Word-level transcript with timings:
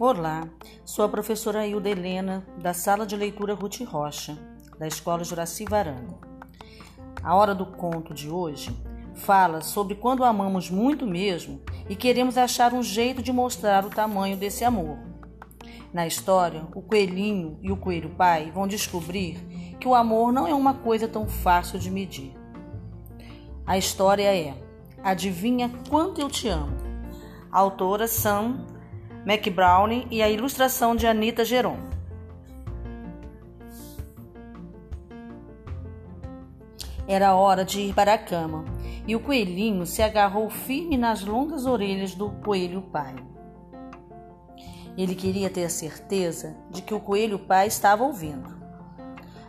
Olá, 0.00 0.48
sou 0.84 1.04
a 1.04 1.08
professora 1.08 1.66
Hilda 1.66 1.88
Helena, 1.88 2.46
da 2.62 2.72
Sala 2.72 3.04
de 3.04 3.16
Leitura 3.16 3.52
Ruth 3.52 3.80
Rocha, 3.80 4.38
da 4.78 4.86
Escola 4.86 5.24
Juraci 5.24 5.64
Varanda. 5.64 6.16
A 7.20 7.34
hora 7.34 7.52
do 7.52 7.66
conto 7.66 8.14
de 8.14 8.30
hoje 8.30 8.70
fala 9.16 9.60
sobre 9.60 9.96
quando 9.96 10.22
amamos 10.22 10.70
muito 10.70 11.04
mesmo 11.04 11.60
e 11.88 11.96
queremos 11.96 12.38
achar 12.38 12.72
um 12.72 12.80
jeito 12.80 13.20
de 13.20 13.32
mostrar 13.32 13.84
o 13.84 13.90
tamanho 13.90 14.36
desse 14.36 14.64
amor. 14.64 14.98
Na 15.92 16.06
história, 16.06 16.62
o 16.76 16.80
coelhinho 16.80 17.58
e 17.60 17.72
o 17.72 17.76
coelho 17.76 18.10
pai 18.10 18.52
vão 18.54 18.68
descobrir 18.68 19.36
que 19.80 19.88
o 19.88 19.96
amor 19.96 20.32
não 20.32 20.46
é 20.46 20.54
uma 20.54 20.74
coisa 20.74 21.08
tão 21.08 21.26
fácil 21.26 21.76
de 21.76 21.90
medir. 21.90 22.32
A 23.66 23.76
história 23.76 24.32
é 24.32 24.54
Adivinha 25.02 25.72
quanto 25.90 26.20
eu 26.20 26.28
te 26.28 26.46
amo? 26.46 26.76
A 27.50 27.58
autora 27.58 28.06
Sam 28.06 28.77
McBrown 29.28 30.06
e 30.10 30.22
a 30.22 30.30
ilustração 30.30 30.96
de 30.96 31.06
Anita 31.06 31.44
Geron. 31.44 31.76
Era 37.06 37.34
hora 37.34 37.62
de 37.62 37.78
ir 37.78 37.94
para 37.94 38.14
a 38.14 38.18
cama 38.18 38.64
e 39.06 39.14
o 39.14 39.20
coelhinho 39.20 39.84
se 39.84 40.02
agarrou 40.02 40.48
firme 40.48 40.96
nas 40.96 41.22
longas 41.22 41.66
orelhas 41.66 42.14
do 42.14 42.30
coelho 42.42 42.80
pai. 42.80 43.16
Ele 44.96 45.14
queria 45.14 45.50
ter 45.50 45.68
certeza 45.70 46.56
de 46.70 46.80
que 46.80 46.94
o 46.94 47.00
coelho 47.00 47.38
pai 47.38 47.66
estava 47.66 48.04
ouvindo. 48.04 48.56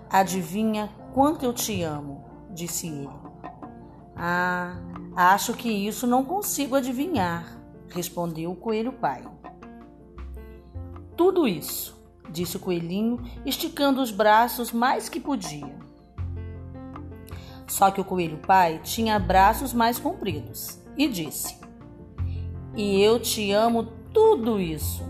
Adivinha 0.09 0.89
quanto 1.13 1.45
eu 1.45 1.53
te 1.53 1.81
amo, 1.83 2.25
disse 2.49 2.87
ele. 2.87 3.09
Ah, 4.13 4.75
acho 5.15 5.53
que 5.53 5.69
isso 5.69 6.05
não 6.05 6.25
consigo 6.25 6.75
adivinhar, 6.75 7.57
respondeu 7.87 8.51
o 8.51 8.57
coelho 8.57 8.91
pai 8.91 9.23
tudo 11.19 11.45
isso, 11.45 12.01
disse 12.29 12.55
o 12.55 12.61
coelhinho, 12.61 13.21
esticando 13.45 14.01
os 14.01 14.09
braços 14.09 14.71
mais 14.71 15.09
que 15.09 15.19
podia. 15.19 15.75
Só 17.67 17.91
que 17.91 17.99
o 17.99 18.05
coelho 18.05 18.37
pai 18.37 18.79
tinha 18.85 19.19
braços 19.19 19.73
mais 19.73 19.99
compridos 19.99 20.79
e 20.95 21.09
disse: 21.09 21.59
E 22.73 23.01
eu 23.01 23.19
te 23.19 23.51
amo 23.51 23.83
tudo 24.13 24.61
isso. 24.61 25.03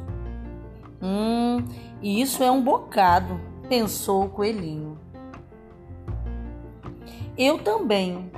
Hum, 1.00 1.64
isso 2.02 2.44
é 2.44 2.50
um 2.50 2.64
bocado, 2.64 3.40
pensou 3.70 4.26
o 4.26 4.30
coelhinho. 4.30 4.98
Eu 7.38 7.60
também 7.60 8.32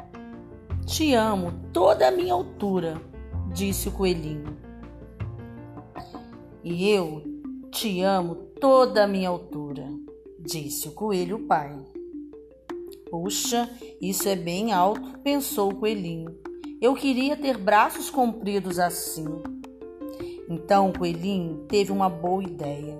te 0.85 1.13
amo 1.13 1.53
toda 1.71 2.09
a 2.09 2.11
minha 2.11 2.33
altura, 2.33 3.01
disse 3.53 3.87
o 3.87 3.93
coelhinho. 3.93 4.57
E 6.65 6.89
eu 6.89 7.30
te 7.71 8.01
amo 8.01 8.35
toda 8.59 9.05
a 9.05 9.07
minha 9.07 9.29
altura, 9.29 9.87
disse 10.37 10.89
o 10.89 10.91
coelho 10.91 11.47
pai. 11.47 11.73
Puxa, 13.09 13.69
isso 14.01 14.27
é 14.27 14.35
bem 14.35 14.73
alto, 14.73 15.19
pensou 15.19 15.71
o 15.71 15.75
coelhinho. 15.75 16.35
Eu 16.81 16.93
queria 16.93 17.37
ter 17.37 17.57
braços 17.57 18.09
compridos 18.09 18.77
assim. 18.77 19.25
Então 20.49 20.89
o 20.89 20.99
coelhinho 20.99 21.65
teve 21.69 21.93
uma 21.93 22.09
boa 22.09 22.43
ideia. 22.43 22.99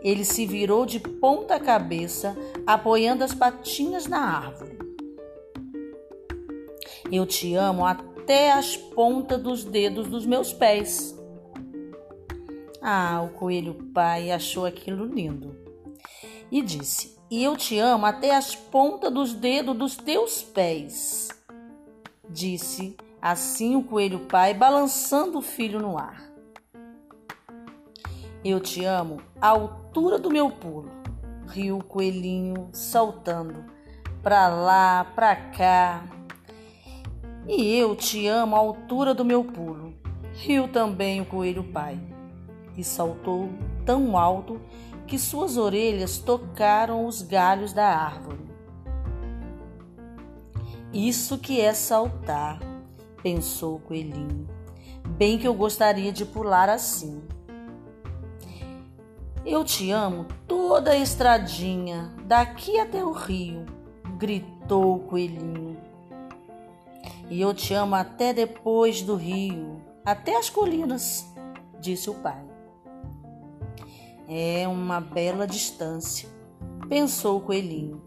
Ele 0.00 0.24
se 0.24 0.46
virou 0.46 0.86
de 0.86 1.00
ponta 1.00 1.58
cabeça, 1.58 2.36
apoiando 2.64 3.24
as 3.24 3.34
patinhas 3.34 4.06
na 4.06 4.20
árvore. 4.20 4.78
Eu 7.10 7.26
te 7.26 7.54
amo 7.54 7.84
até 7.84 8.52
as 8.52 8.76
pontas 8.76 9.42
dos 9.42 9.64
dedos 9.64 10.08
dos 10.08 10.24
meus 10.24 10.52
pés, 10.52 11.16
ah, 12.88 13.20
o 13.20 13.30
coelho 13.30 13.74
pai 13.92 14.30
achou 14.30 14.64
aquilo 14.64 15.04
lindo 15.04 15.56
e 16.52 16.62
disse: 16.62 17.18
E 17.28 17.42
eu 17.42 17.56
te 17.56 17.76
amo 17.80 18.06
até 18.06 18.32
as 18.32 18.54
pontas 18.54 19.12
dos 19.12 19.34
dedos 19.34 19.76
dos 19.76 19.96
teus 19.96 20.40
pés. 20.40 21.28
Disse 22.30 22.96
assim 23.20 23.74
o 23.74 23.82
coelho 23.82 24.20
pai, 24.20 24.54
balançando 24.54 25.38
o 25.38 25.42
filho 25.42 25.80
no 25.80 25.98
ar. 25.98 26.30
Eu 28.44 28.60
te 28.60 28.84
amo 28.84 29.20
à 29.40 29.48
altura 29.48 30.16
do 30.16 30.30
meu 30.30 30.48
pulo, 30.48 30.92
riu 31.48 31.78
o 31.78 31.84
coelhinho, 31.84 32.68
saltando 32.72 33.64
pra 34.22 34.46
lá, 34.46 35.04
pra 35.12 35.34
cá. 35.34 36.04
E 37.48 37.76
eu 37.76 37.96
te 37.96 38.28
amo 38.28 38.54
à 38.54 38.60
altura 38.60 39.12
do 39.12 39.24
meu 39.24 39.42
pulo, 39.42 39.92
riu 40.34 40.68
também 40.68 41.20
o 41.20 41.26
coelho 41.26 41.64
pai 41.64 42.14
e 42.76 42.84
saltou 42.84 43.48
tão 43.84 44.16
alto 44.16 44.60
que 45.06 45.18
suas 45.18 45.56
orelhas 45.56 46.18
tocaram 46.18 47.06
os 47.06 47.22
galhos 47.22 47.72
da 47.72 47.86
árvore. 47.86 48.44
Isso 50.92 51.38
que 51.38 51.60
é 51.60 51.72
saltar, 51.72 52.60
pensou 53.22 53.76
o 53.76 53.80
coelhinho. 53.80 54.48
Bem 55.16 55.38
que 55.38 55.46
eu 55.46 55.54
gostaria 55.54 56.12
de 56.12 56.24
pular 56.24 56.68
assim. 56.68 57.22
Eu 59.44 59.64
te 59.64 59.90
amo 59.90 60.26
toda 60.48 60.90
a 60.90 60.96
estradinha, 60.96 62.12
daqui 62.24 62.80
até 62.80 63.04
o 63.04 63.12
rio, 63.12 63.64
gritou 64.18 64.96
o 64.96 65.00
coelhinho. 65.00 65.76
E 67.30 67.40
eu 67.40 67.54
te 67.54 67.72
amo 67.74 67.94
até 67.94 68.32
depois 68.32 69.02
do 69.02 69.14
rio, 69.14 69.80
até 70.04 70.36
as 70.36 70.50
colinas, 70.50 71.26
disse 71.78 72.10
o 72.10 72.14
pai. 72.14 72.55
É 74.28 74.66
uma 74.66 75.00
bela 75.00 75.46
distância, 75.46 76.28
pensou 76.88 77.36
o 77.36 77.40
coelhinho. 77.40 78.02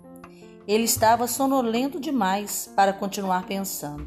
Ele 0.67 0.83
estava 0.83 1.27
sonolento 1.27 1.97
demais 1.97 2.69
para 2.75 2.91
continuar 2.91 3.45
pensando. 3.45 4.05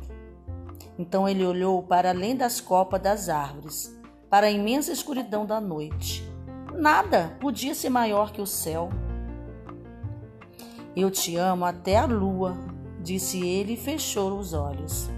Então 0.98 1.26
ele 1.26 1.42
olhou 1.42 1.82
para 1.82 2.10
além 2.10 2.36
das 2.36 2.60
copas 2.60 3.00
das 3.00 3.30
árvores, 3.30 3.98
para 4.28 4.48
a 4.48 4.50
imensa 4.50 4.92
escuridão 4.92 5.46
da 5.46 5.58
noite. 5.58 6.22
Nada 6.74 7.34
podia 7.40 7.74
ser 7.74 7.88
maior 7.88 8.30
que 8.30 8.42
o 8.42 8.46
céu. 8.46 8.90
Eu 10.94 11.10
te 11.10 11.34
amo 11.36 11.64
até 11.64 11.96
a 11.96 12.04
lua, 12.04 12.58
disse 13.00 13.42
ele 13.42 13.72
e 13.72 13.78
fechou 13.78 14.38
os 14.38 14.52
olhos. 14.52 15.08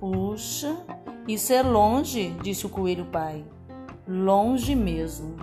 Puxa, 0.00 0.78
isso 1.28 1.52
é 1.52 1.62
longe, 1.62 2.30
disse 2.42 2.64
o 2.64 2.70
coelho 2.70 3.04
pai. 3.04 3.44
Longe 4.08 4.74
mesmo 4.74 5.36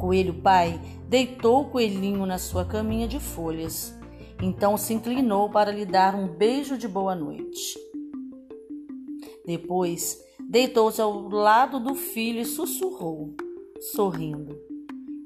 coelho 0.00 0.32
pai 0.32 0.80
deitou 1.06 1.60
o 1.60 1.70
coelhinho 1.70 2.24
na 2.24 2.38
sua 2.38 2.64
caminha 2.64 3.06
de 3.06 3.20
folhas. 3.20 3.94
Então 4.42 4.76
se 4.78 4.94
inclinou 4.94 5.50
para 5.50 5.70
lhe 5.70 5.84
dar 5.84 6.14
um 6.14 6.26
beijo 6.26 6.78
de 6.78 6.88
boa 6.88 7.14
noite. 7.14 7.78
Depois 9.44 10.18
deitou-se 10.48 11.00
ao 11.00 11.28
lado 11.28 11.78
do 11.78 11.94
filho 11.94 12.40
e 12.40 12.46
sussurrou, 12.46 13.34
sorrindo: 13.92 14.58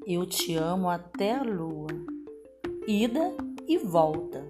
Eu 0.05 0.25
te 0.25 0.55
amo 0.55 0.89
até 0.89 1.35
a 1.35 1.43
lua, 1.43 1.87
ida 2.85 3.33
e 3.65 3.77
volta. 3.77 4.44